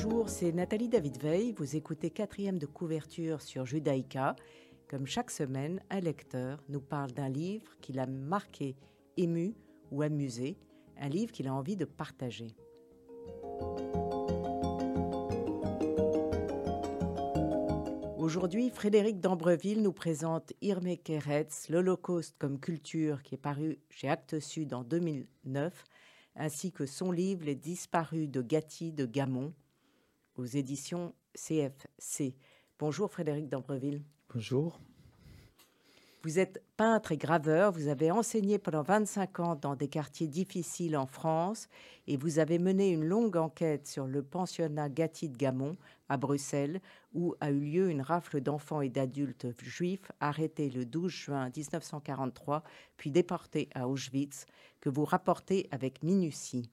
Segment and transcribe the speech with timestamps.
[0.00, 1.52] Bonjour, c'est Nathalie David Veil.
[1.56, 4.36] Vous écoutez quatrième de couverture sur Judaïka.
[4.86, 8.76] Comme chaque semaine, un lecteur nous parle d'un livre qu'il a marqué,
[9.16, 9.56] ému
[9.90, 10.56] ou amusé,
[11.00, 12.54] un livre qu'il a envie de partager.
[18.16, 24.38] Aujourd'hui, Frédéric d'Ambreville nous présente Irme Keretz, l'Holocauste comme culture, qui est paru chez Actes
[24.38, 25.84] Sud en 2009,
[26.36, 29.52] ainsi que son livre Les disparus de Gatti de Gamon,
[30.38, 32.34] aux éditions CFC.
[32.78, 34.02] Bonjour Frédéric d'Ambreville.
[34.32, 34.80] Bonjour.
[36.24, 40.96] Vous êtes peintre et graveur, vous avez enseigné pendant 25 ans dans des quartiers difficiles
[40.96, 41.68] en France
[42.08, 45.76] et vous avez mené une longue enquête sur le pensionnat Gatti de Gamon
[46.08, 46.80] à Bruxelles
[47.14, 52.64] où a eu lieu une rafle d'enfants et d'adultes juifs arrêtés le 12 juin 1943
[52.96, 54.46] puis déportés à Auschwitz
[54.80, 56.68] que vous rapportez avec minutie.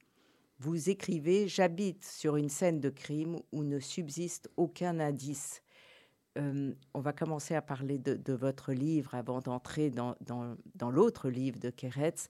[0.59, 5.61] Vous écrivez J'habite sur une scène de crime où ne subsiste aucun indice
[6.37, 10.15] euh, on va commencer à parler de, votre livre avant d'entrer dans,
[10.91, 12.27] l'autre livre de Keretz.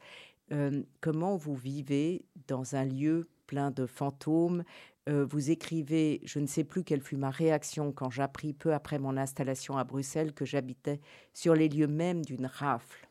[0.52, 4.64] Euh, comment vous vivez dans un lieu plein de fantômes?
[5.10, 9.00] Euh, Vous écrivez, je ne sais plus quelle fut ma réaction quand j'appris peu après
[9.00, 11.00] mon installation à Bruxelles que j'habitais
[11.34, 13.08] sur les lieux mêmes d'une rafle.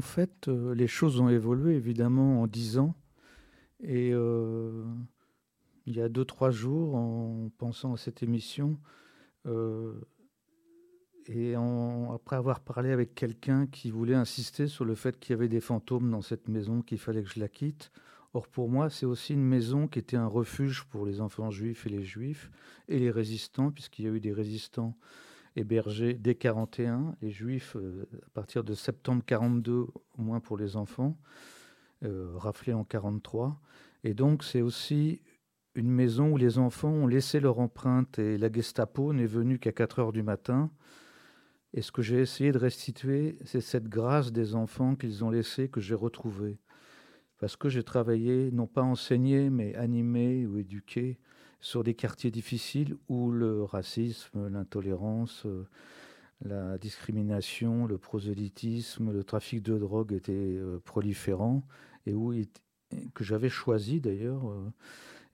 [0.00, 2.94] Fait, les choses ont évolué évidemment en dix ans.
[3.80, 4.12] Et
[5.88, 8.78] il y a deux, trois jours, en pensant à cette émission,
[9.46, 9.94] euh,
[11.26, 11.54] et
[12.14, 15.60] après avoir parlé avec quelqu'un qui voulait insister sur le fait qu'il y avait des
[15.60, 17.90] fantômes dans cette maison, qu'il fallait que je la quitte.
[18.34, 21.86] Or, pour moi, c'est aussi une maison qui était un refuge pour les enfants juifs
[21.86, 22.50] et les juifs,
[22.88, 24.94] et les résistants, puisqu'il y a eu des résistants
[25.58, 30.76] hébergés dès 41, les juifs euh, à partir de septembre 42, au moins pour les
[30.76, 31.18] enfants,
[32.04, 33.60] euh, raflés en 43.
[34.04, 35.20] Et donc, c'est aussi
[35.74, 39.72] une maison où les enfants ont laissé leur empreinte et la Gestapo n'est venue qu'à
[39.72, 40.70] 4 heures du matin.
[41.74, 45.68] Et ce que j'ai essayé de restituer, c'est cette grâce des enfants qu'ils ont laissée
[45.68, 46.58] que j'ai retrouvée.
[47.38, 51.18] Parce que j'ai travaillé, non pas enseigné, mais animé ou éduqué
[51.60, 55.46] sur des quartiers difficiles où le racisme, l'intolérance,
[56.42, 61.64] la discrimination, le prosélytisme, le trafic de drogue étaient euh, proliférants
[62.06, 62.32] et où
[63.14, 64.70] que j'avais choisi d'ailleurs euh,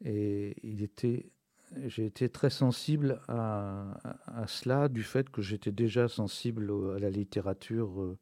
[0.05, 0.57] et
[1.87, 3.95] j'ai été très sensible à,
[4.47, 8.19] cela, du fait que j'étais déjà sensible à la littérature euh,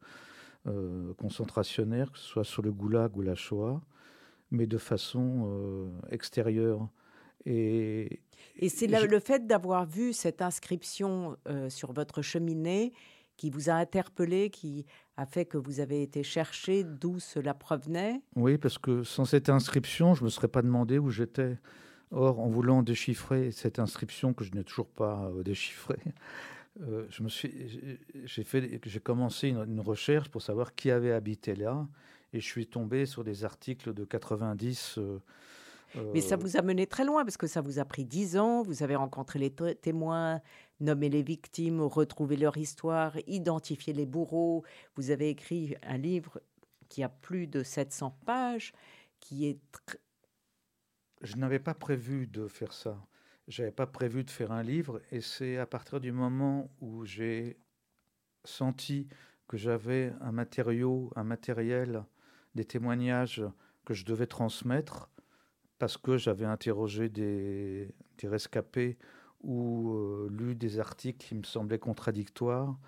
[0.69, 3.81] euh, concentrationnaire, que ce soit sur le goulag ou la Shoah,
[4.51, 6.89] mais de façon euh, extérieure.
[7.45, 8.21] Et,
[8.57, 11.37] et c'est le fait d'avoir vu cette inscription
[11.69, 12.93] sur votre cheminée
[13.37, 14.87] qui vous a interpellé, qui
[15.17, 18.23] a fait que vous avez été chercher d'où cela provenait?
[18.37, 21.59] Oui, parce que sans cette inscription, je ne me serais pas demandé où j'étais.
[22.13, 25.99] Or, en voulant déchiffrer cette inscription que je n'ai toujours pas euh, déchiffrée,
[26.83, 31.55] euh, je me suis, j'ai fait, j'ai commencé une, recherche pour savoir qui avait habité
[31.55, 31.89] là,
[32.35, 34.99] et je suis tombé sur des articles de 90.
[36.13, 38.63] Mais ça vous a mené très loin parce que ça vous a pris dix ans.
[38.63, 40.41] Vous avez rencontré les témoins,
[40.81, 44.65] nommé les victimes, retrouvé leur histoire, identifié les bourreaux.
[44.97, 46.41] Vous avez écrit un livre
[46.89, 48.73] qui a plus de 700 pages,
[49.21, 49.61] qui est.
[51.23, 52.99] Je n'avais pas prévu de faire ça.
[53.49, 57.59] J'avais pas prévu de faire un livre, et c'est à partir du moment où j'ai
[58.45, 59.09] senti
[59.49, 62.05] que j'avais un matériau, un matériel,
[62.55, 63.43] des témoignages
[63.85, 65.11] que je devais transmettre
[65.83, 68.99] parce que j'avais interrogé des, rescapés
[69.43, 72.79] ou euh, lu des articles qui me semblaient contradictoires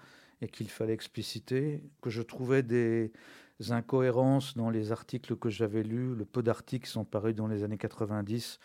[0.40, 3.10] et qu'il fallait expliciter, que je trouvais des
[3.70, 7.64] incohérences dans les articles que j'avais lus, le peu d'articles qui sont parus dans les
[7.64, 8.60] années 90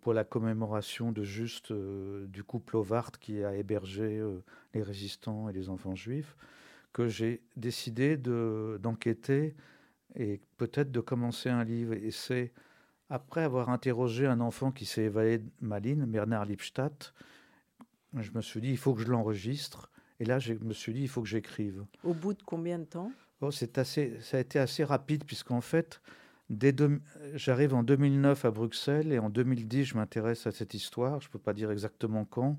[0.00, 4.42] pour la commémoration de juste euh, du couple Ovart qui a hébergé euh,
[4.74, 6.36] les résistants et les enfants juifs,
[6.92, 9.54] que j'ai décidé d'enquêter
[10.16, 11.92] et peut-être de commencer un livre.
[11.92, 12.10] Et
[13.10, 17.14] après avoir interrogé un enfant qui s'est évadé de Malines, Bernard Lipstadt,
[18.14, 19.90] je me suis dit, il faut que je l'enregistre.
[20.20, 21.84] Et là, je me suis dit, il faut que j'écrive.
[22.02, 23.12] Au bout de combien de temps?
[23.40, 26.00] Oh, c'est assez, Ça a été assez rapide, puisqu'en fait,
[26.48, 26.74] dès
[27.34, 31.20] j'arrive en 2009 à Bruxelles, et en 2010, je m'intéresse à cette histoire.
[31.20, 32.58] Je ne peux pas dire exactement quand.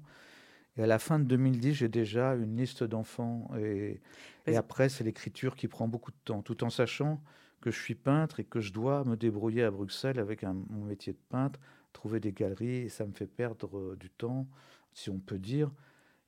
[0.77, 3.49] Et à la fin de 2010, j'ai déjà une liste d'enfants.
[3.59, 3.99] Et,
[4.45, 7.19] et après, c'est l'écriture qui prend beaucoup de temps, tout en sachant
[7.61, 11.13] que je suis peintre et que je dois me débrouiller à Bruxelles avec mon métier
[11.13, 11.59] de peintre,
[11.93, 14.47] trouver des galeries, et ça me fait perdre euh, du temps,
[14.93, 15.71] si on peut dire.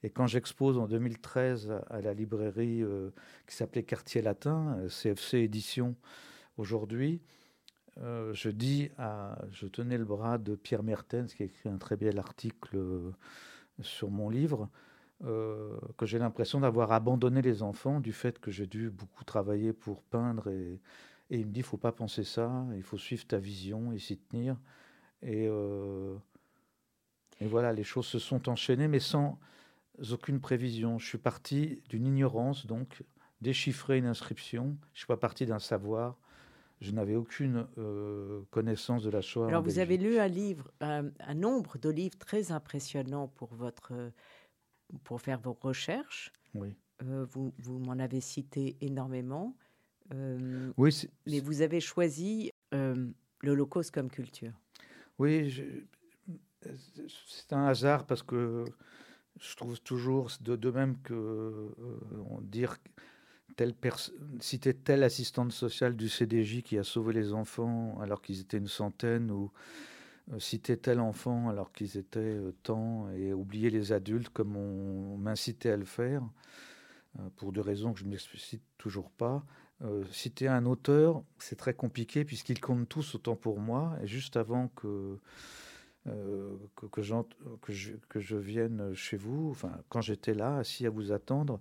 [0.01, 3.11] Et quand j'expose en 2013 à la librairie euh,
[3.47, 5.95] qui s'appelait Quartier Latin, CFC euh, Édition
[6.57, 7.21] aujourd'hui,
[7.97, 8.89] je dis
[9.51, 12.79] je tenais le bras de Pierre Mertens qui a écrit un très bel article
[13.81, 14.69] sur mon livre,
[15.21, 20.01] que j'ai l'impression d'avoir abandonné les enfants du fait que j'ai dû beaucoup travailler pour
[20.01, 20.79] peindre et,
[21.29, 23.99] et il me dit, il faut pas penser ça, il faut suivre ta vision et
[23.99, 24.57] s'y tenir.
[25.21, 25.45] Et,
[27.41, 29.37] et voilà, les choses se sont enchaînées, mais sans
[30.11, 30.97] aucune prévision.
[30.97, 33.03] Je suis parti d'une ignorance, donc
[33.41, 34.75] déchiffrer une inscription.
[34.93, 36.17] Je suis pas parti d'un savoir
[36.81, 39.47] je n'avais aucune euh, connaissance de la Shoah.
[39.47, 44.11] Alors, vous avez lu un livre, un, nombre de livres très impressionnants pour, votre,
[45.03, 46.31] pour faire vos recherches.
[46.55, 46.75] Oui.
[47.03, 49.55] Euh, vous, vous m'en avez cité énormément.
[50.13, 51.07] Euh, oui.
[51.27, 52.51] Mais vous avez choisi
[53.41, 54.53] l'Holocauste comme culture.
[55.17, 55.63] Oui,
[57.27, 58.65] c'est un hasard parce que
[59.39, 61.69] je trouve toujours, de, de même que
[62.29, 62.77] on dire
[63.59, 63.73] telle
[64.39, 68.69] citer telle assistante sociale du CDJ qui a sauvé les enfants alors qu'ils étaient une
[68.69, 69.51] centaine, ou
[70.31, 75.17] euh, citer tel enfant alors qu'ils étaient euh, tant, et oublier les adultes comme on,
[75.17, 76.23] m'incitait à le faire,
[77.19, 79.43] euh, pour des raisons que je ne m'explicite toujours pas.
[80.11, 84.67] Citer un auteur, c'est très compliqué puisqu'ils comptent tous autant pour moi, et juste avant
[84.69, 85.17] que...
[86.05, 87.01] que, que,
[88.09, 91.59] que, je, vienne chez vous, enfin, quand j'étais là, assis à vous attendre,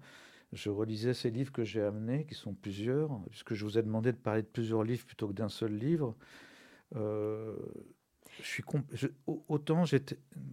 [0.52, 4.12] je relisais ces livres que j'ai amenés, qui sont plusieurs, puisque je vous ai demandé
[4.12, 6.16] de parler de plusieurs livres plutôt que d'un seul livre.
[6.96, 7.54] Euh,
[8.40, 8.64] je suis
[9.26, 9.96] autant je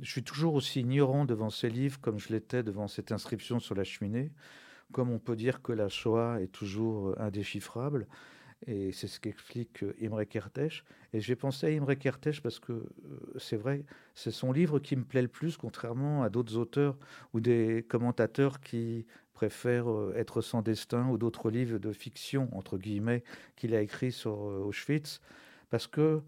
[0.02, 3.84] suis toujours aussi ignorant devant ces livres comme je l'étais devant cette inscription sur la
[3.84, 4.32] cheminée.
[4.92, 8.08] Comme on peut dire que la Shoah est toujours indéchiffrable,
[8.68, 10.84] et c'est ce qu'explique euh, Imre Kertész.
[11.14, 12.88] Et j'ai pensé à Imre Kertész parce que euh,
[13.38, 13.84] c'est vrai,
[14.14, 16.98] c'est son livre qui me plaît le plus, contrairement à d'autres auteurs
[17.34, 19.06] ou des commentateurs qui
[19.36, 23.24] préfère euh, être sans destin ou d'autres livres de fiction, entre guillemets,
[23.56, 25.22] qu'il a écrit sur euh, Auschwitz,
[25.70, 26.24] parce que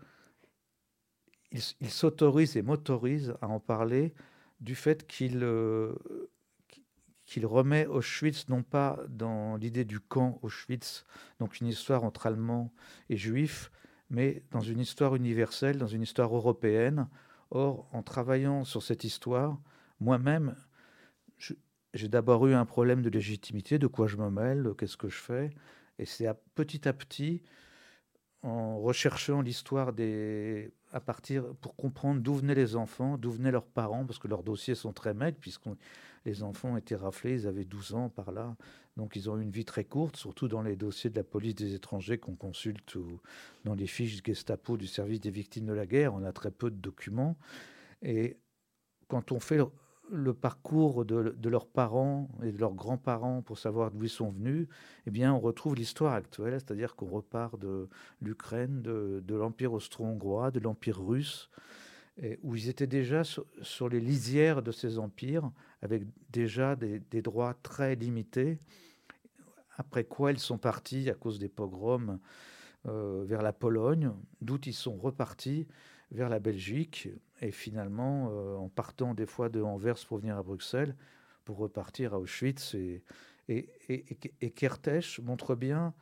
[1.51, 4.13] il, s'autorise et m'autorise à en parler
[4.59, 5.95] du fait qu'il euh,
[7.27, 11.05] qu'il remet Auschwitz non pas dans l'idée du camp Auschwitz,
[11.39, 12.73] donc une histoire entre Allemands
[13.09, 13.69] et Juifs,
[14.09, 17.07] mais dans une histoire universelle, dans une histoire européenne.
[17.51, 19.59] Or, en travaillant sur cette histoire,
[19.99, 20.55] moi-même,
[21.93, 25.17] j'ai d'abord eu un problème de légitimité, de quoi je me mêle, qu'est-ce que je
[25.17, 25.51] fais.
[25.99, 27.43] Et c'est petit à petit,
[28.41, 30.71] en recherchant l'histoire des.
[30.93, 31.43] à partir.
[31.61, 34.93] pour comprendre d'où venaient les enfants, d'où venaient leurs parents, parce que leurs dossiers sont
[34.93, 35.67] très maigres, puisque
[36.27, 38.55] les enfants étaient raflés, ils avaient 12 ans par là.
[38.97, 41.55] Donc ils ont eu une vie très courte, surtout dans les dossiers de la police
[41.55, 43.21] des étrangers qu'on consulte ou
[43.63, 46.13] dans les fiches Gestapo du service des victimes de la guerre.
[46.13, 47.37] On a très peu de documents.
[48.01, 48.37] Et
[49.07, 49.59] quand on fait
[50.11, 54.67] le parcours de, leurs parents et de leurs grands-parents pour savoir d'où ils sont venus,
[55.05, 57.87] eh bien, on retrouve l'histoire actuelle, c'est-à-dire qu'on repart de
[58.21, 61.49] l'Ukraine, de, l'Empire austro-hongrois, de l'Empire russe,
[62.43, 67.95] où ils étaient déjà sur, les lisières de ces empires, avec déjà des, droits très
[67.95, 68.59] limités,
[69.77, 72.19] après quoi ils sont partis à cause des pogroms
[72.87, 74.11] euh, vers la Pologne,
[74.41, 75.67] d'où ils sont repartis
[76.11, 77.09] vers la Belgique,
[77.41, 80.95] et finalement, euh, en partant des fois de Anvers pour venir à Bruxelles,
[81.45, 82.75] pour repartir à Auschwitz.
[82.75, 83.03] Et,
[83.49, 84.53] et,
[85.23, 85.93] montre bien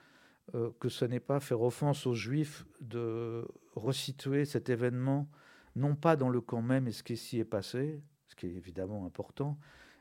[0.53, 5.27] euh, que ce n'est pas faire offense aux Juifs de resituer cet événement,
[5.75, 8.53] non pas dans le camp même et ce qui s'y est passé, ce qui est
[8.53, 9.57] évidemment important,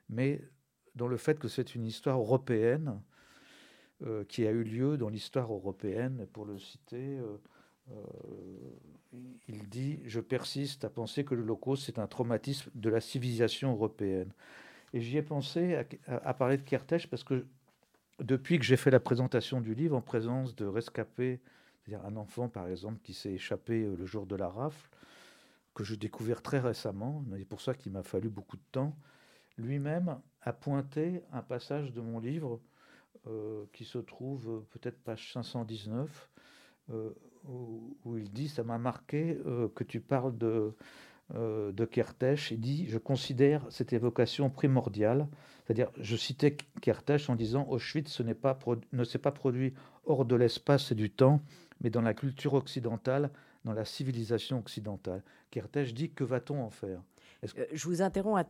[0.08, 0.40] mais
[0.94, 3.00] dans le fait que c'est une histoire européenne
[4.02, 7.18] euh, qui a eu lieu dans l'histoire européenne, pour le citer.
[7.18, 7.36] Euh,
[9.48, 14.32] il dit Je persiste à penser que l'Holocauste c'est un traumatisme de la civilisation européenne.
[14.92, 17.46] Et j'y ai pensé à, parler de Kertész parce que
[18.20, 21.40] depuis que j'ai fait la présentation du livre en présence de rescapés,
[21.82, 24.88] c'est-à-dire un enfant par exemple qui s'est échappé euh, le jour de la rafle,
[25.74, 28.96] que j'ai découvert très récemment, et pour ça qu'il m'a fallu beaucoup de temps,
[29.58, 32.60] lui-même a pointé un passage de mon livre
[33.26, 36.30] euh, qui se trouve peut-être page 519,
[37.48, 40.74] où, il dit, ça m'a marqué euh, que tu parles de,
[41.34, 42.50] euh, de Kertész.
[42.50, 45.28] Il dit, je considère cette évocation primordiale.
[45.64, 48.58] C'est-à-dire, je citais Kertész en disant, Auschwitz ce pas
[48.92, 51.42] ne s'est pas produit hors de l'espace et du temps,
[51.80, 53.30] mais dans la culture occidentale,
[53.64, 55.22] dans la civilisation occidentale.
[55.50, 57.02] Kertész dit, que va-t-on en faire?
[57.58, 58.44] Euh, Je vous interromps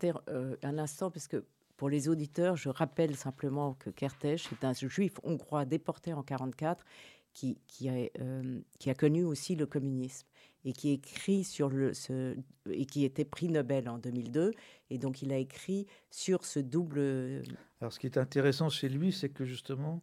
[0.63, 1.45] un instant, parce que
[1.77, 6.85] pour les auditeurs, je rappelle simplement que Kertész est un juif hongrois déporté en 1944
[7.33, 10.27] qui, qui, a, euh, qui a connu aussi le communisme
[10.65, 12.37] et qui écrit sur le ce,
[12.71, 14.53] et qui était prix Nobel en 2002
[14.91, 17.43] et donc il a écrit sur ce double
[17.81, 20.01] alors ce qui est intéressant chez lui c'est que justement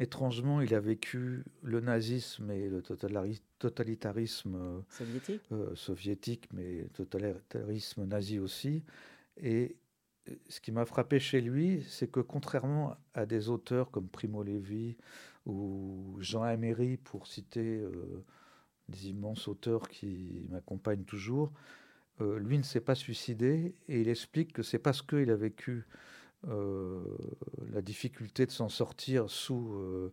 [0.00, 2.82] étrangement, il a vécu le nazisme et le
[3.58, 5.42] totalitarisme soviétique,
[5.74, 8.82] soviétique mais totalitarisme nazi aussi.
[9.36, 9.76] Et
[10.48, 14.96] ce qui m'a frappé chez lui, c'est que contrairement à des auteurs comme Primo Levi
[15.46, 17.84] ou Jean Améry, pour citer
[18.88, 21.52] des immenses auteurs qui m'accompagnent toujours,
[22.20, 25.72] euh, lui ne s'est pas suicidé et il explique que c'est parce qu'il a vécu
[25.72, 25.84] euh,
[26.46, 30.12] la difficulté de s'en sortir sous euh,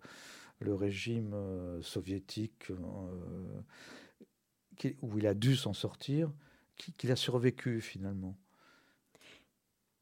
[0.60, 1.36] le régime
[1.82, 2.72] soviétique,
[5.02, 6.32] où il a dû s'en sortir,
[6.76, 8.38] qu'il a survécu finalement.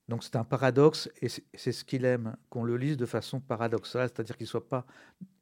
[0.08, 4.10] Donc c'est un paradoxe et c'est ce qu'il aime, qu'on le lise de façon paradoxale,
[4.10, 4.86] c'est-à-dire qu'il ne soit pas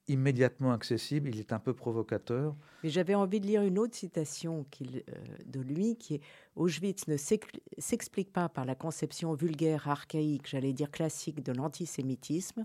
[0.07, 2.55] immédiatement accessible, il est un peu provocateur.
[2.83, 5.01] Mais j'avais envie de lire une autre citation euh,
[5.45, 6.21] de lui qui est
[6.55, 12.63] Auschwitz ne s'explique pas par la conception vulgaire, archaïque, j'allais dire classique de l'antisémitisme.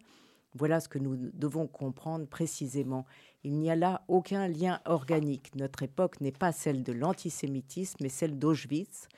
[0.55, 3.07] Voilà ce que nous devons comprendre précisément.
[3.43, 5.55] Il n'y a là aucun lien organique.
[5.57, 9.09] Notre époque n'est pas celle de l'antisémitisme, mais celle d'Auschwitz.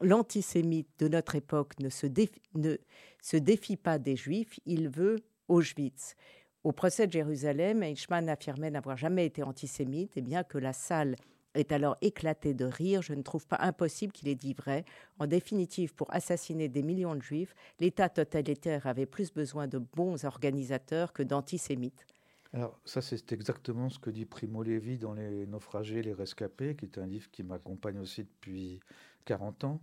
[0.00, 2.06] L'antisémite de notre époque ne se,
[2.54, 2.76] ne
[3.22, 5.16] se défie pas des juifs, il veut
[5.48, 6.14] Auschwitz.
[6.64, 11.14] Au procès de Jérusalem, Eichmann affirmait n'avoir jamais été antisémite, et bien que la salle
[11.54, 14.86] est alors éclatée de rire, je ne trouve pas impossible qu'il ait dit vrai.
[15.18, 20.24] En définitive, pour assassiner des millions de juifs, l'État totalitaire avait plus besoin de bons
[20.24, 22.06] organisateurs que d'antisémites.
[22.54, 26.86] Alors ça, c'est exactement ce que dit Primo Levi dans Les naufragés, les rescapés, qui
[26.86, 28.80] est un livre qui m'accompagne aussi depuis
[29.26, 29.80] 40 ans.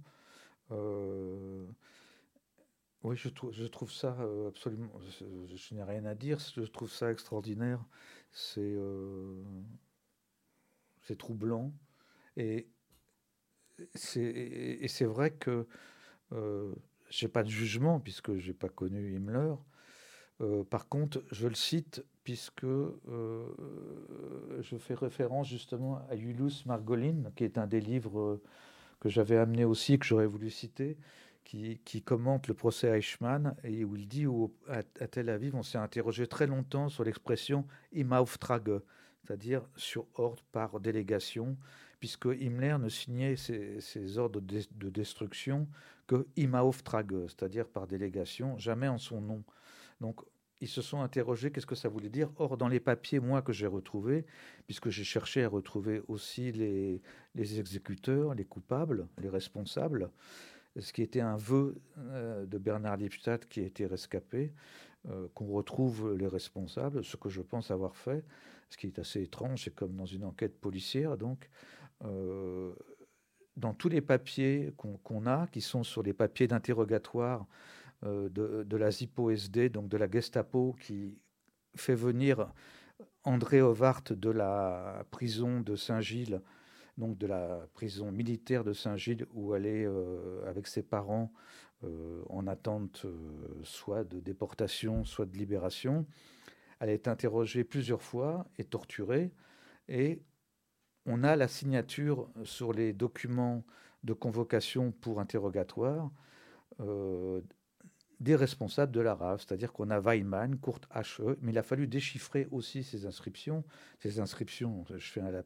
[0.71, 1.65] Euh,
[3.03, 4.91] oui, je trouve, ça euh, absolument.
[5.19, 6.37] Je, n'ai rien à dire.
[6.39, 7.83] Je trouve ça extraordinaire.
[8.31, 9.43] C'est euh,
[11.17, 11.73] troublant.
[12.37, 12.69] Et
[13.95, 15.67] c'est vrai que
[16.31, 16.73] euh,
[17.09, 19.55] je n'ai pas de jugement puisque je n'ai pas connu Himmler.
[20.41, 23.47] Euh, par contre, je le cite puisque je
[24.77, 28.39] fais référence justement à Julius Margolin, qui est un des livres
[28.99, 30.97] que j'avais amené aussi, que j'aurais voulu citer,
[31.43, 35.77] qui, commente le procès Eichmann et où il dit où, à, Tel Aviv, on s'est
[35.77, 38.81] interrogé très longtemps sur l'expression Imauftrage,
[39.23, 41.57] c'est-à-dire sur ordre par délégation,
[41.99, 45.67] puisque Himmler ne signait ses, ordres de, de, destruction
[46.07, 49.43] que Imauftrage, c'est-à-dire par délégation, jamais en son nom.
[49.99, 50.21] Donc
[50.61, 52.29] ils se sont interrogés qu'est-ce que ça voulait dire.
[52.37, 54.25] Or, dans les papiers, moi, que j'ai retrouvés,
[54.67, 60.11] puisque j'ai cherché à retrouver aussi les exécuteurs, les coupables, les responsables,
[60.79, 64.53] ce qui était un vœu euh, de Bernard Lippstadt qui a été rescapé,
[65.09, 68.23] euh, qu'on retrouve les responsables, ce que je pense avoir fait,
[68.69, 71.49] ce qui est assez étrange, c'est comme dans une enquête policière, donc
[72.05, 72.73] euh,
[73.57, 77.45] dans tous les papiers qu'on a, qui sont sur les papiers d'interrogatoire
[78.03, 81.19] de, la ZIPO-SD, donc de la Gestapo, qui
[81.75, 82.51] fait venir
[83.23, 86.41] André Ovart de la prison de Saint-Gilles
[86.97, 91.31] donc de la prison militaire de Saint-Gilles où elle est euh, avec ses parents
[91.83, 96.05] euh, en attente euh, soit de déportation, soit de libération.
[96.79, 99.31] Elle est interrogée plusieurs fois et torturée.
[99.87, 100.21] Et
[101.05, 103.63] on a la signature sur les documents
[104.03, 106.11] de convocation pour interrogatoire
[108.21, 111.87] des responsables de la RAF, c'est-à-dire qu'on a Weimann, Kurt H.E., mais il a fallu
[111.87, 113.63] déchiffrer aussi ces inscriptions.
[113.99, 115.43] Ces inscriptions, je fais un,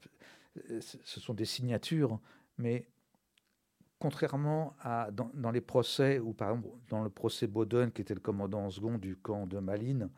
[0.79, 2.19] ce sont des signatures,
[2.57, 2.87] mais
[3.99, 8.19] contrairement à dans, les procès, ou par exemple dans le procès Boden, qui était le
[8.19, 10.09] commandant en second du camp de Malines,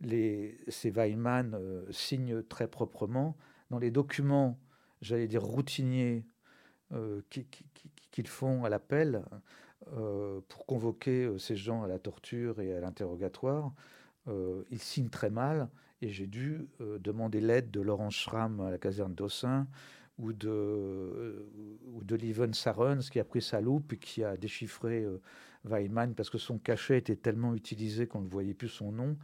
[0.00, 3.36] les, ces Weimann euh, signent très proprement.
[3.70, 4.58] Dans les documents,
[5.02, 6.24] j'allais dire routiniers,
[6.92, 7.20] euh,
[8.10, 9.22] qu'ils font à l'appel
[9.92, 13.72] euh, pour convoquer ces gens à la torture et à l'interrogatoire,
[14.70, 15.68] ils signent très mal
[16.02, 19.66] et j'ai dû euh, demander l'aide de Laurent Schramm à la caserne d'Ossin
[20.18, 25.20] ou de, euh, Lieven Sarens qui a pris sa loupe et qui a déchiffré euh,
[25.64, 29.16] Weimann parce que son cachet était tellement utilisé qu'on ne voyait plus son nom.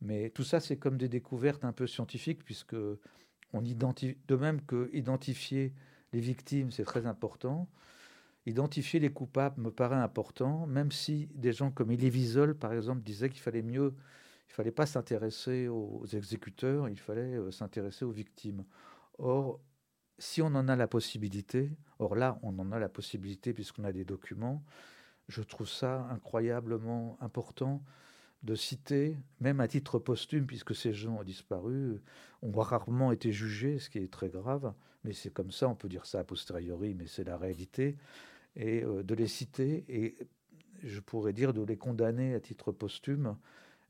[0.00, 2.76] Mais tout ça, c'est comme des découvertes un peu scientifiques puisque
[3.62, 5.72] identifie, de même que identifier
[6.12, 7.68] les victimes, c'est très important.
[8.46, 13.02] Identifier les coupables me paraît important, même si des gens comme Elie Wiesel, par exemple,
[13.02, 13.94] disaient qu'il fallait mieux
[14.46, 18.64] il ne fallait pas s'intéresser aux exécuteurs, il fallait euh, s'intéresser aux victimes.
[19.18, 19.60] Or,
[20.18, 23.92] si on en a la possibilité, or là, on en a la possibilité puisqu'on a
[23.92, 24.62] des documents,
[25.28, 27.82] je trouve ça incroyablement important
[28.42, 32.02] de citer, même à titre posthume, puisque ces gens ont disparu,
[32.42, 35.88] ont rarement été jugés, ce qui est très grave, mais c'est comme ça, on peut
[35.88, 37.96] dire ça a posteriori, mais c'est la réalité,
[38.54, 40.18] et euh, de les citer, et
[40.82, 43.36] je pourrais dire de les condamner à titre posthume,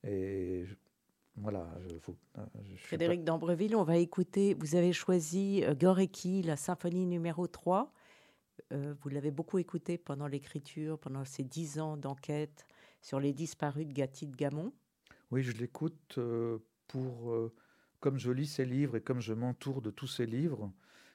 [0.07, 0.65] et
[1.37, 1.69] voilà.
[2.77, 4.55] Frédéric d'Ambreville, on va écouter.
[4.55, 7.93] Vous avez choisi Goreki, la symphonie numéro 3.
[8.71, 12.67] vous l'avez beaucoup écouté pendant l'écriture, pendant ces dix ans d'enquête
[13.01, 14.73] sur les disparus de Gatti de Gamon.
[15.31, 16.19] Oui, je l'écoute
[16.87, 17.35] pour,
[18.01, 20.73] comme je lis ces livres et comme je m'entoure de tous ces livres,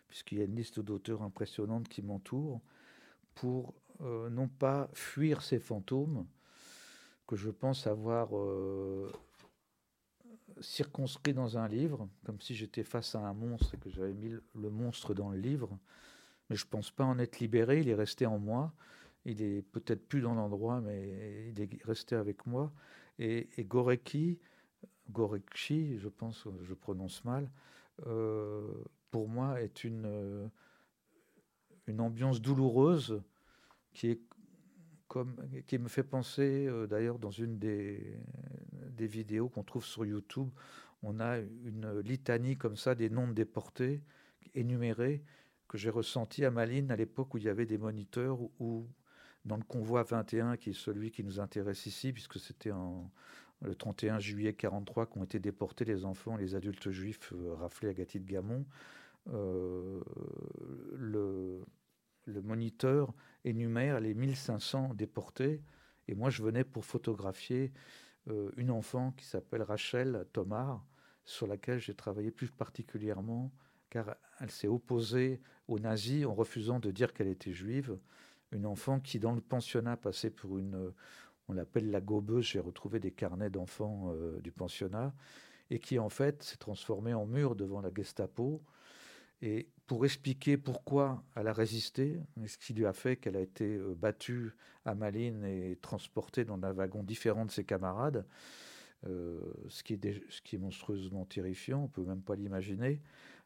[0.07, 2.61] puisqu'il y a une liste d'auteurs impressionnante qui m'entoure,
[3.35, 6.25] pour non pas fuir ces fantômes
[7.29, 8.29] que je pense avoir
[10.61, 14.31] circonscrit dans un livre, comme si j'étais face à un monstre et que j'avais mis
[14.31, 15.77] le monstre dans le livre.
[16.49, 18.73] Mais je ne pense pas en être libéré, il est resté en moi.
[19.25, 22.71] Il est peut-être plus dans l'endroit, mais il est resté avec moi.
[23.19, 24.39] Et, Goreki,
[25.11, 27.47] Gorekshi, je pense, je prononce mal,
[28.07, 28.67] euh,
[29.11, 30.47] pour moi est une, euh,
[31.85, 33.21] une ambiance douloureuse
[33.93, 34.21] qui est
[35.67, 38.17] qui me fait penser, euh, d'ailleurs, dans une des,
[38.97, 40.49] vidéos qu'on trouve sur YouTube,
[41.03, 44.01] on a une litanie comme ça des noms de déportés
[44.53, 45.23] énumérés
[45.69, 48.87] que j'ai ressenti à Malines à l'époque où il y avait des moniteurs ou
[49.45, 52.71] dans le convoi 21 qui est celui qui nous intéresse ici puisque c'était
[53.61, 57.93] le 31 juillet 43 qu'ont été déportés les enfants les adultes juifs euh, raflés à
[57.93, 58.65] Gatti de Gamon
[59.33, 60.01] euh,
[60.97, 61.61] le,
[62.29, 65.61] le moniteur énumère les 1500 déportés
[66.07, 67.71] et moi je venais pour photographier
[68.29, 70.85] euh, une enfant qui s'appelle Rachel Tomar,
[71.25, 73.51] sur laquelle j'ai travaillé plus particulièrement,
[73.89, 77.97] car elle s'est opposée aux nazis en refusant de dire qu'elle était juive.
[78.51, 80.91] Une enfant qui, dans le pensionnat, passait pour une,
[81.47, 85.13] on l'appelle la gobeuse, j'ai retrouvé des carnets d'enfants euh, du pensionnat,
[85.69, 88.61] et qui en fait s'est transformée en mur devant la Gestapo.
[89.41, 93.77] Et pour expliquer pourquoi elle a résisté, ce qui lui a fait qu'elle a été
[93.77, 94.51] euh, battue
[94.85, 98.25] à Malines et transportée dans un wagon différent de ses camarades,
[99.07, 103.01] euh, ce, qui est monstrueusement terrifiant, on peut même pas l'imaginer.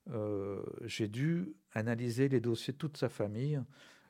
[0.10, 3.62] Euh, j'ai dû analyser les dossiers de toute sa famille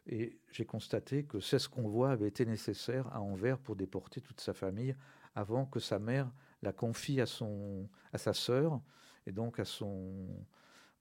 [0.08, 4.42] et j'ai constaté que c'est ce qu'on avait été nécessaire à Anvers pour déporter toute
[4.42, 4.96] sa famille
[5.36, 8.82] avant que sa mère la confie à, son, à sa sœur
[9.28, 10.28] et donc à son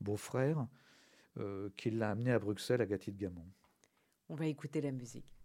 [0.02, 0.66] beau-frère
[1.38, 3.46] euh, qui l'a amené à Bruxelles, à de Gamon.
[4.28, 5.41] On va écouter la musique.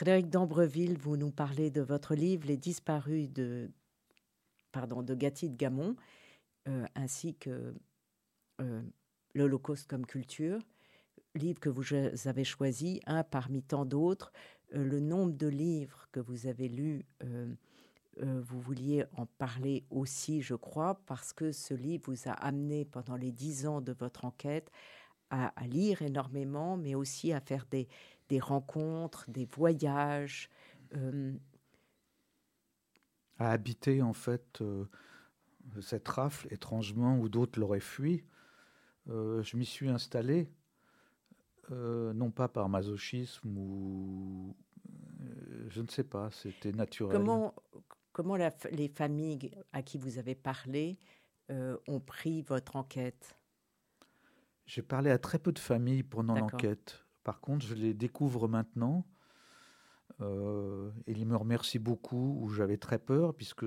[0.00, 3.70] Frédéric d'Ambreville, vous nous parlez de votre livre Les disparus de,
[4.72, 5.94] pardon, de Gatti de Gamon,
[6.68, 7.74] euh, ainsi que
[8.62, 8.80] euh,
[9.34, 10.58] L'Holocauste comme culture,
[11.34, 11.84] livre que vous
[12.26, 14.32] avez choisi, un parmi tant d'autres.
[14.74, 17.04] Euh, le nombre de livres que vous avez lus,
[18.22, 23.16] vous vouliez en parler aussi, je crois, parce que ce livre vous a amené pendant
[23.16, 24.70] les dix ans de votre enquête
[25.28, 27.86] à, lire énormément, mais aussi à faire des,
[28.30, 30.48] des rencontres, des voyages.
[33.38, 34.62] À habiter en fait
[35.80, 38.24] cette rafle, étrangement, où d'autres l'auraient fui.
[39.08, 40.50] Euh, je m'y suis installé,
[41.70, 44.56] euh, non pas par masochisme ou.
[45.20, 47.16] Euh, je ne sais pas, c'était naturel.
[47.16, 47.54] Comment,
[48.12, 50.98] comment les familles à qui vous avez parlé
[51.88, 53.36] ont pris votre enquête?
[54.66, 57.04] J'ai parlé à très peu de familles pendant l'enquête.
[57.24, 59.06] Par contre, je les découvre maintenant.
[60.20, 63.64] et ils me remercient beaucoup, où j'avais très peur, puisque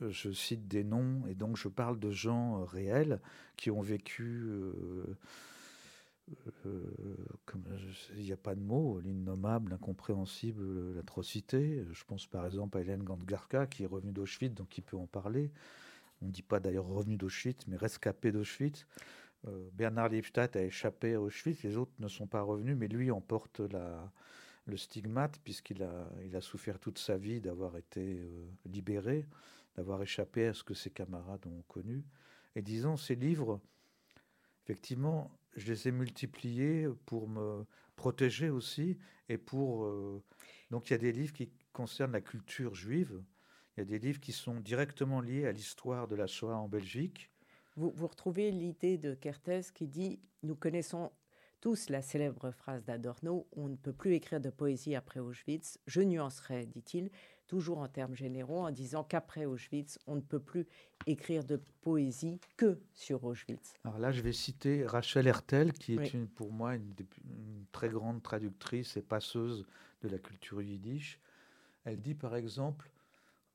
[0.00, 3.20] je cite des noms et donc je parle de gens euh, réels
[3.56, 5.16] qui ont vécu, euh,
[6.66, 6.82] euh,
[8.16, 11.84] il n'y a pas de mots, l'innommable, l'incompréhensible, l'atrocité.
[11.90, 15.06] Je pense par exemple à Hélène Gandgarka qui est revenue d'Auschwitz, donc qui peut en
[15.06, 15.50] parler.
[16.22, 18.86] On ne dit pas d'ailleurs revenu d'Auschwitz, mais rescapé d'Auschwitz.
[19.72, 23.60] Bernard Liebstadt a échappé à Auschwitz, les autres ne sont pas revenus, mais lui emporte
[23.60, 28.28] le stigmate puisqu'il a, souffert toute sa vie d'avoir été
[28.64, 29.26] libéré
[29.76, 32.04] d'avoir échappé à ce que ses camarades ont connu.
[32.54, 33.60] Et disons, ces livres,
[34.64, 39.84] effectivement, je les ai multipliés pour me protéger aussi et pour...
[39.84, 40.22] Euh,
[40.70, 43.22] donc il y a des livres qui concernent la culture juive,
[43.76, 46.68] il y a des livres qui sont directement liés à l'histoire de la Shoah en
[46.68, 47.30] Belgique.
[47.76, 51.12] Vous, vous retrouvez l'idée de Kertész qui dit Nous connaissons
[51.60, 55.78] tous la célèbre phrase d'Adorno On ne peut plus écrire de poésie après Auschwitz.
[55.86, 57.10] Je nuancerai, dit-il,
[57.46, 60.66] toujours en termes généraux, en disant qu'après Auschwitz, on ne peut plus
[61.06, 63.74] écrire de poésie que sur Auschwitz.
[63.84, 66.94] Alors là, je vais citer Rachel Hertel, qui est une, pour moi une,
[67.72, 69.66] très grande traductrice et passeuse
[70.02, 71.20] de la culture yiddish.
[71.84, 72.90] Elle dit par exemple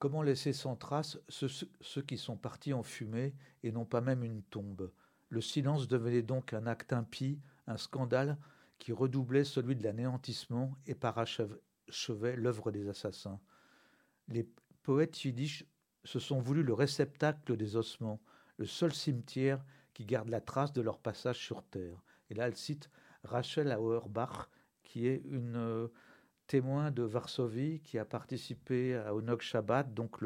[0.02, 4.42] Comment laisser sans trace ceux, qui sont partis en fumée et non pas même une
[4.42, 4.92] tombe?
[5.30, 8.38] Le silence devenait donc un acte impie, un scandale
[8.80, 13.40] qui redoublait celui de l'anéantissement et parachevait l'œuvre des assassins
[14.32, 14.48] les
[14.84, 15.66] poètes yiddish
[16.04, 18.20] se sont voulu le réceptacle des ossements,
[18.58, 22.02] le seul cimetière qui garde la trace de leur passage sur Terre.
[22.30, 22.90] Et là, elle cite
[23.24, 24.50] Rachel Auerbach,
[24.84, 25.88] qui est une euh,
[26.52, 30.18] témoin de Varsovie, qui a participé à Onog Shabbat, donc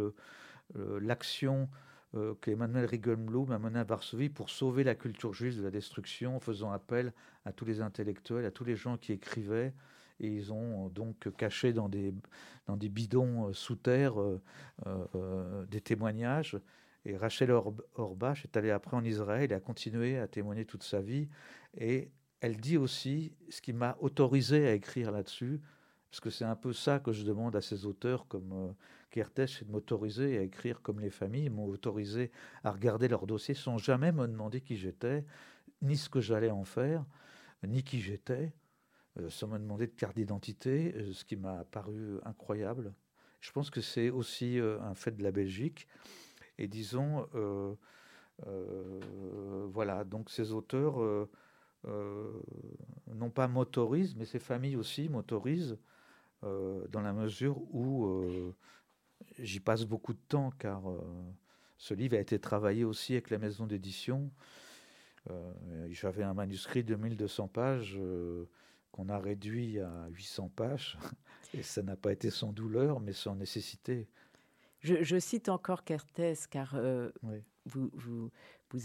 [0.76, 1.70] l'action
[2.16, 6.38] euh, qu'Emmanuel Rigelblum a menée à Varsovie pour sauver la culture juive de la destruction,
[6.38, 7.14] en faisant appel
[7.46, 9.74] à tous les intellectuels, à tous les gens qui écrivaient,
[10.20, 12.14] et ils ont donc caché dans des,
[12.90, 14.42] bidons euh, sous terre euh,
[14.88, 16.58] euh, des témoignages.
[17.06, 21.02] Et Rachel Orbach est allée après en Israël et a continué à témoigner toute sa
[21.02, 21.30] vie.
[21.78, 22.10] Et
[22.40, 25.62] elle dit aussi ce qui m'a autorisé à écrire là-dessus,
[26.15, 29.67] parce que c'est un peu ça que je demande à ces auteurs comme euh, c'est
[29.67, 32.32] de m'autoriser à écrire comme les familles, m'ont autorisé
[32.63, 35.25] à regarder leurs dossiers sans jamais me demander qui j'étais,
[35.82, 37.06] ni ce que j'allais en faire,
[37.67, 38.54] ni qui j'étais.
[39.19, 42.93] Euh, sans me demander de carte d'identité, euh, ce qui m'a paru incroyable.
[43.41, 45.86] Je pense que c'est aussi euh, un fait de la Belgique.
[46.58, 47.28] Et disons,
[49.73, 51.28] voilà, donc ces auteurs
[51.84, 55.78] non pas motorisent, mais ces familles aussi motorisent,
[56.90, 58.54] dans la mesure où
[59.40, 60.84] j'y passe beaucoup de temps, car
[61.78, 64.32] ce livre a été travaillé aussi avec la maison d'édition.
[65.90, 68.00] J'avais un manuscrit de 1200 pages
[68.92, 70.98] qu'on a réduit à 800 pages.
[71.54, 74.08] Et ça n'a pas été sans douleur, mais sans nécessité.
[74.80, 77.10] Je, cite encore Kertész, car euh,
[77.65, 78.32] vous,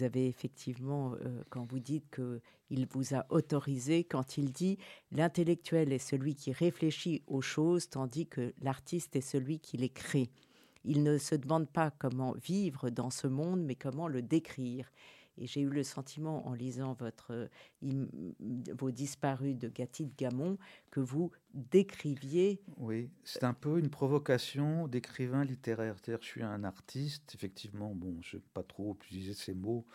[0.02, 4.78] avez effectivement, euh, quand vous dites qu'il vous a autorisé, quand il dit
[5.12, 10.30] l'intellectuel est celui qui réfléchit aux choses, tandis que l'artiste est celui qui les crée.
[10.84, 14.90] Il ne se demande pas comment vivre dans ce monde, mais comment le décrire.
[15.40, 17.48] Et j'ai eu le sentiment, en lisant votre,
[17.80, 20.58] vos disparus de Gatti de Gamon,
[20.90, 22.62] que vous décriviez.
[22.76, 25.96] Oui, c'est un peu une provocation d'écrivain littéraire.
[25.96, 29.86] C'est-à-dire, je suis un artiste, effectivement, bon, je n'ai pas trop utilisé ces mots,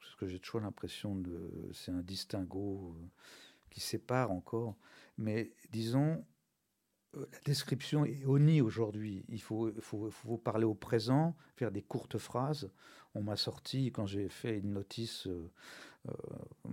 [0.00, 1.70] parce que j'ai toujours l'impression de.
[1.72, 3.06] C'est un distinguo euh,
[3.70, 4.76] qui sépare encore.
[5.16, 6.24] Mais disons,
[7.16, 9.24] euh, la description est honnie aujourd'hui.
[9.28, 12.70] Il faut, faut, faut, parler au présent, faire des courtes phrases.
[13.14, 15.50] On m'a sorti, quand j'ai fait une notice euh,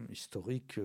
[0.10, 0.80] historique,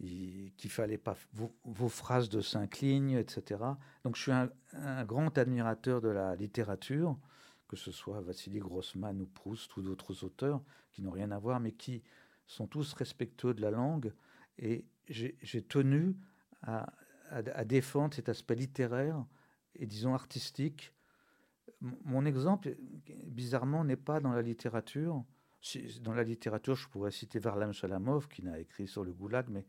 [0.00, 3.62] qu'il fallait pas vos, phrases de cinq lignes, etc.
[4.02, 7.16] Donc je suis un, grand admirateur de la littérature,
[7.68, 10.62] que ce soit Vassili Grossman ou Proust ou d'autres auteurs
[10.92, 12.02] qui n'ont rien à voir, mais qui
[12.46, 14.12] sont tous respectueux de la langue.
[14.58, 16.16] Et j'ai tenu
[16.62, 16.86] à,
[17.64, 19.24] défendre cet aspect littéraire
[19.76, 20.92] et disons artistique.
[21.80, 22.76] Mon exemple,
[23.26, 25.24] bizarrement, n'est pas dans la littérature.
[26.02, 29.66] Dans la littérature, je pourrais citer Varlam Shalamov, qui n'a écrit sur le goulag, mais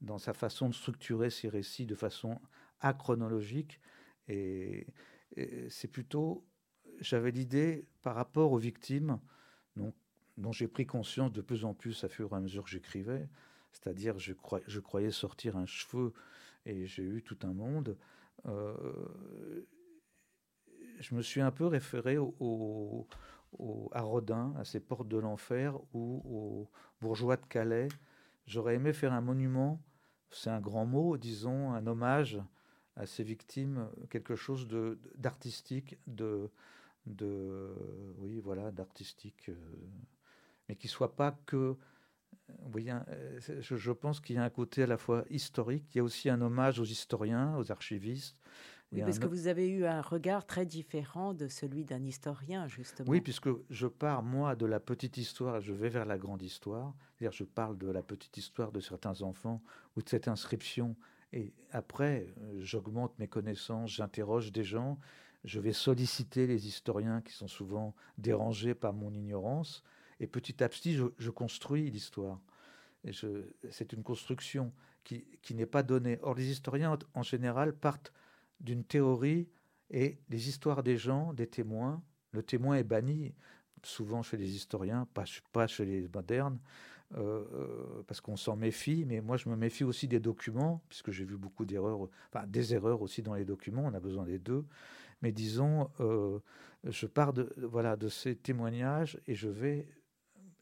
[0.00, 2.40] dans sa façon de structurer ses récits de façon
[2.80, 3.80] achronologique.
[4.28, 4.86] Et,
[5.68, 6.46] c'est plutôt,
[7.00, 9.18] j'avais l'idée par rapport aux victimes,
[10.36, 13.28] dont j'ai pris conscience de plus en plus à fur et à mesure que j'écrivais,
[13.72, 14.32] c'est-à-dire je,
[14.66, 16.12] je croyais sortir un cheveu
[16.64, 17.96] et j'ai eu tout un monde.
[18.46, 19.66] Euh,
[21.00, 23.06] je me suis un peu référé au,
[23.92, 27.88] à Rodin, à ses portes de l'enfer, ou aux bourgeois de Calais.
[28.46, 29.80] J'aurais aimé faire un monument,
[30.30, 32.40] c'est un grand mot, disons, un hommage
[32.96, 34.68] à ces victimes, quelque chose
[35.16, 36.50] d'artistique, de,
[38.18, 39.54] oui, voilà, d'artistique, euh,
[40.68, 41.76] mais qui soit pas que
[42.76, 46.04] euh, je, pense qu'il y a un côté à la fois historique, il y a
[46.04, 48.36] aussi un hommage aux historiens, aux archivistes.
[48.92, 53.10] Oui, parce que vous avez eu un regard très différent de celui d'un historien, justement.
[53.10, 56.42] Oui, puisque je pars, moi, de la petite histoire et je vais vers la grande
[56.42, 56.94] histoire.
[57.14, 59.60] C'est-à-dire, je parle de la petite histoire de certains enfants
[59.96, 60.96] ou de cette inscription.
[61.32, 64.98] Et après, j'augmente mes connaissances, j'interroge des gens,
[65.44, 69.82] je vais solliciter les historiens qui sont souvent dérangés par mon ignorance.
[70.20, 72.40] Et petit à petit, je, construis l'histoire.
[73.70, 74.72] C'est une construction
[75.04, 76.18] qui, qui n'est pas donnée.
[76.22, 78.12] Or, les historiens, en général, partent
[78.60, 79.48] d'une théorie
[79.90, 83.34] et les histoires des gens, des témoins, le témoin est banni,
[83.82, 86.58] souvent chez les historiens, pas, chez les modernes,
[87.14, 91.12] euh, euh, parce qu'on s'en méfie, mais moi je me méfie aussi des documents, puisque
[91.12, 92.08] j'ai vu beaucoup d'erreurs,
[92.48, 94.66] des erreurs aussi dans les documents, on a besoin des deux.
[95.22, 96.40] Mais disons, euh,
[96.84, 99.88] je pars de, voilà, de ces témoignages et je vais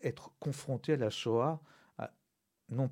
[0.03, 1.61] être confronté à la Shoah,
[2.71, 2.91] non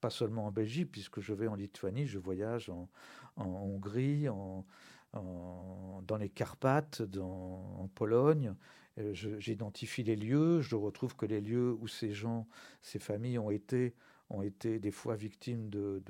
[0.00, 2.88] pas seulement en Belgique, puisque je vais en Lituanie, je voyage en,
[3.36, 4.64] Hongrie, en,
[5.12, 8.54] dans les Carpates, en Pologne.
[8.98, 12.46] Euh, j'identifie les lieux, je retrouve que les lieux où ces gens,
[12.82, 13.94] ces familles ont été,
[14.28, 16.02] ont été des fois victimes de,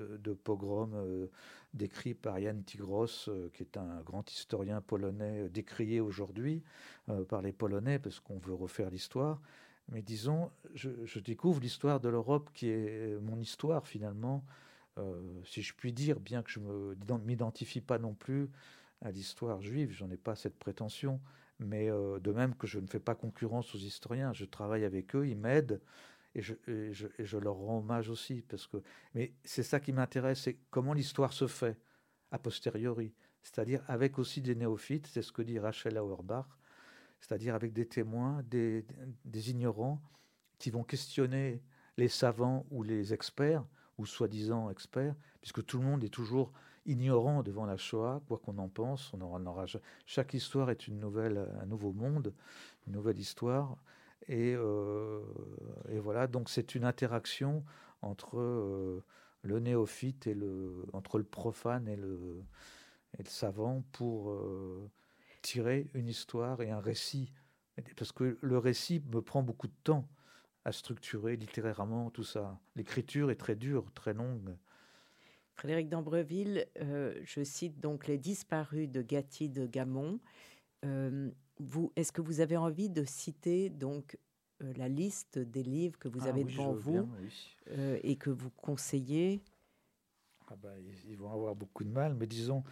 [0.42, 1.28] pogroms euh,
[1.74, 6.62] décrits par Jan Tigros, euh, qui est un grand historien polonais décrié aujourd'hui
[7.28, 9.40] par les Polonais, parce qu'on veut refaire l'histoire.
[9.88, 14.44] Mais disons, je, découvre l'histoire de l'Europe qui est mon histoire finalement,
[15.44, 18.50] si je puis dire, bien que je ne m'identifie pas non plus
[19.00, 21.20] à l'histoire juive, j'en ai pas cette prétention,
[21.58, 25.14] mais euh, de même que je ne fais pas concurrence aux historiens, je travaille avec
[25.14, 25.80] eux, ils m'aident
[26.34, 26.54] et je,
[26.90, 28.42] je, leur rends hommage aussi.
[28.48, 28.78] Parce que,
[29.14, 31.78] mais c'est ça qui m'intéresse, c'est comment l'histoire se fait
[32.30, 36.46] a posteriori, c'est-à-dire avec aussi des néophytes, c'est ce que dit Rachel Auerbach,
[37.20, 38.84] c'est-à-dire avec des témoins, des,
[39.50, 40.02] ignorants
[40.58, 41.62] qui vont questionner
[41.98, 43.64] les savants ou les experts,
[43.98, 46.52] ou soi-disant experts, puisque tout le monde est toujours
[46.86, 49.12] ignorant devant la Shoah, quoi qu'on en pense.
[49.14, 49.66] On aura,
[50.06, 52.34] chaque histoire est une nouvelle, un nouveau monde,
[52.86, 53.76] une nouvelle histoire.
[54.28, 55.20] Et, euh,
[56.00, 57.64] voilà, donc c'est une interaction
[58.02, 59.02] entre euh,
[59.42, 62.42] le néophyte et le, entre le profane et le,
[63.18, 64.88] et le savant pour euh,
[65.42, 67.32] tirer une histoire et un récit.
[67.96, 70.06] Parce que le récit me prend beaucoup de temps
[70.64, 72.60] à structurer littérairement tout ça.
[72.76, 74.56] L'écriture est très dure, très longue.
[75.54, 80.18] Frédéric d'Ambreville, euh, je cite donc Les disparus de Gatti de Gamon.
[80.84, 84.18] Euh, vous, est-ce que vous avez envie de citer donc
[84.62, 87.08] euh, la liste des livres que vous ah avez devant vous
[88.02, 89.42] et que vous conseillez?
[90.48, 90.74] Ah bah,
[91.08, 92.64] Ils vont avoir beaucoup de mal, mais disons,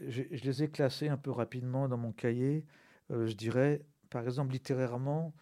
[0.00, 2.64] je, les ai classés un peu rapidement dans mon cahier.
[3.10, 5.34] Je dirais, par exemple, littérairement,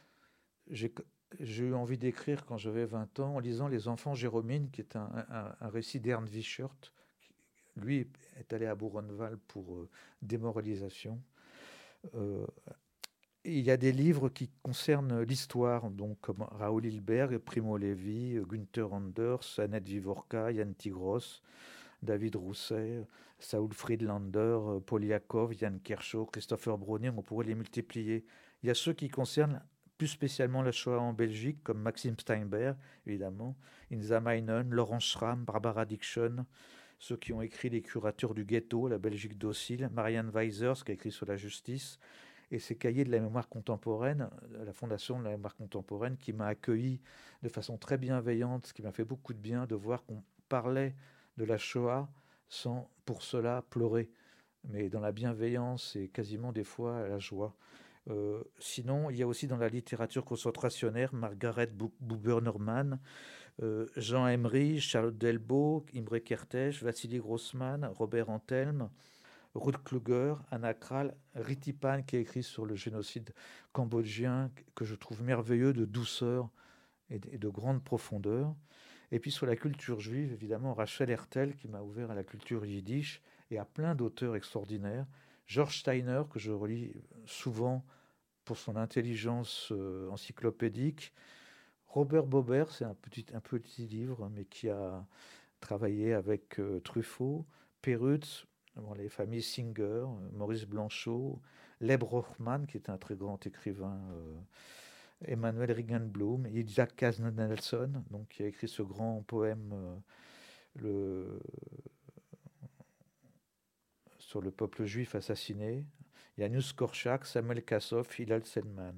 [0.68, 0.92] j'ai
[1.38, 5.08] eu envie d'écrire quand j'avais 20 ans en lisant Les Enfants Jérômine, qui est un,
[5.60, 6.92] récit d'Ernst Wiechert.
[7.76, 8.06] Lui
[8.38, 9.88] est allé à Buchenwald pour euh,
[10.22, 11.20] démoralisation.
[12.14, 12.46] Euh,
[13.44, 18.92] il y a des livres qui concernent l'histoire, donc comme Raoul Hilberg, Primo Levi, Günther
[18.92, 21.40] Anders, Annette Vivorka, Yann Tigros,
[22.02, 23.06] David Rousset,
[23.38, 24.58] Saul Friedlander,
[25.00, 28.26] Yakov, Jan Kershaw, Christopher Browning, on pourrait les multiplier.
[28.62, 29.62] Il y a ceux qui concernent
[30.00, 32.74] plus spécialement la Shoah en Belgique, comme Maxime Steinberg,
[33.06, 33.54] évidemment,
[33.92, 36.46] Inza Meinen, Laurence Schramm, Barbara Dickson,
[36.98, 40.94] ceux qui ont écrit Les curateurs du ghetto, la Belgique docile, Marianne Weisers, qui a
[40.94, 41.98] écrit sur la justice,
[42.50, 44.30] Et c'est Cahiers de la mémoire contemporaine,
[44.64, 47.02] la Fondation de la mémoire contemporaine, qui m'a accueilli
[47.42, 50.94] de façon très bienveillante, ce qui m'a fait beaucoup de bien de voir qu'on parlait
[51.36, 52.08] de la Shoah
[52.48, 54.08] sans pour cela pleurer,
[54.64, 57.54] mais dans la bienveillance et quasiment des fois la joie.
[58.10, 61.70] Euh, sinon, il y a aussi dans la littérature concentrationnaire Margaret
[62.00, 62.98] Buber-Norman,
[63.62, 68.90] euh, Jean Emery, Charlotte Delbo, Imre Kertész, Vassili Grossman, Robert Antelme,
[69.54, 73.30] Ruth Kluger, Anna Kral, Ritipan qui a écrit sur le génocide
[73.72, 76.48] cambodgien que je trouve merveilleux de douceur
[77.10, 78.54] et de grande profondeur.
[79.12, 82.64] Et puis sur la culture juive, évidemment, Rachel Hertel qui m'a ouvert à la culture
[82.64, 83.20] yiddish
[83.50, 85.06] et à plein d'auteurs extraordinaires.
[85.46, 86.92] George Steiner, que je relis
[87.26, 87.84] souvent
[88.50, 91.12] pour son intelligence euh, encyclopédique.
[91.86, 95.06] Robert Bober, c'est un petit, un petit livre, mais qui a
[95.60, 97.46] travaillé avec euh, Truffaut,
[97.80, 98.48] Perutz,
[98.96, 101.40] les familles Singer, Maurice Blanchot,
[101.80, 104.40] Leb Rochman, qui est un très grand écrivain, euh,
[105.26, 110.02] Emmanuel Regenblum, Isaac Kazner Nelson, donc, qui a écrit ce grand poème
[110.74, 111.40] le,
[114.18, 115.84] sur le peuple juif assassiné,
[116.40, 118.94] Janusz Korczak, Samuel Kassoff, Hilal Selman.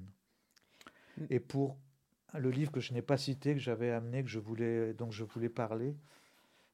[1.29, 1.77] Et pour
[2.33, 5.25] le livre que je n'ai pas cité, que j'avais amené, que je voulais, donc je
[5.25, 5.97] voulais parler,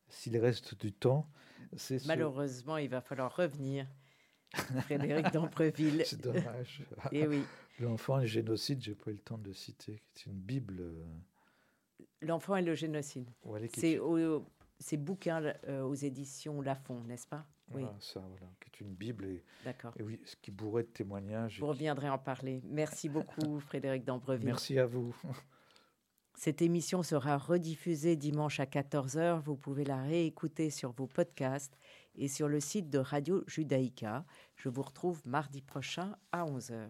[0.09, 1.27] s'il reste du temps,
[1.75, 3.87] c'est Malheureusement, il va falloir revenir.
[4.83, 6.03] Frédéric d'Ampreville.
[6.05, 6.83] C'est dommage.
[7.11, 7.43] Et eh oui.
[7.79, 10.03] L'enfant et le génocide, j'ai pas eu le temps de le citer.
[10.13, 10.83] C'est une Bible.
[12.21, 13.27] L'enfant et le génocide.
[13.73, 14.45] c'est au,
[14.77, 17.47] ces bouquins euh, aux éditions Lafon, n'est-ce pas?
[17.71, 17.85] Oui.
[17.99, 19.43] ça, voilà, qui est une Bible et,
[19.97, 21.59] et oui, ce qui bourrait de témoignages.
[21.59, 22.61] Vous reviendrez en parler.
[22.65, 24.45] Merci beaucoup, Frédéric d'Ambreville.
[24.45, 25.15] Merci à vous.
[26.35, 29.41] Cette émission sera rediffusée dimanche à 14h.
[29.41, 31.77] Vous pouvez la réécouter sur vos podcasts
[32.15, 34.25] et sur le site de Radio Judaïka.
[34.55, 36.87] Je vous retrouve mardi prochain à 11h.